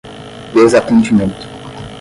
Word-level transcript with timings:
desatendimento 0.55 1.45